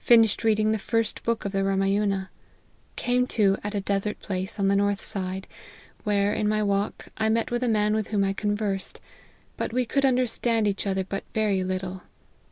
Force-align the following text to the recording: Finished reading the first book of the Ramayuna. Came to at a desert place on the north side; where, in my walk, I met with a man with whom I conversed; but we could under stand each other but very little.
Finished 0.00 0.42
reading 0.42 0.72
the 0.72 0.80
first 0.80 1.22
book 1.22 1.44
of 1.44 1.52
the 1.52 1.62
Ramayuna. 1.62 2.28
Came 2.96 3.24
to 3.28 3.56
at 3.62 3.72
a 3.72 3.80
desert 3.80 4.18
place 4.18 4.58
on 4.58 4.66
the 4.66 4.74
north 4.74 5.00
side; 5.00 5.46
where, 6.02 6.34
in 6.34 6.48
my 6.48 6.60
walk, 6.60 7.06
I 7.18 7.28
met 7.28 7.52
with 7.52 7.62
a 7.62 7.68
man 7.68 7.94
with 7.94 8.08
whom 8.08 8.24
I 8.24 8.32
conversed; 8.32 9.00
but 9.56 9.72
we 9.72 9.84
could 9.86 10.04
under 10.04 10.26
stand 10.26 10.66
each 10.66 10.88
other 10.88 11.04
but 11.04 11.22
very 11.34 11.62
little. 11.62 12.02